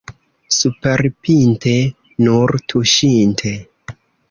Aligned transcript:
Superpinte— 0.59 1.75
nur 2.27 2.55
tuŝinte. 2.73 3.55